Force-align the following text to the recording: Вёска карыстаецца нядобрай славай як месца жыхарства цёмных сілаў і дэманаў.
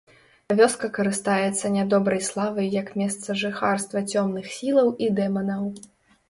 Вёска 0.59 0.87
карыстаецца 0.95 1.69
нядобрай 1.75 2.21
славай 2.29 2.71
як 2.77 2.89
месца 3.03 3.37
жыхарства 3.43 4.03
цёмных 4.15 4.49
сілаў 4.57 4.87
і 5.07 5.13
дэманаў. 5.21 5.63